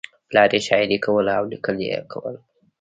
[0.29, 2.35] پلار یې شاعري کوله او لیکل یې کول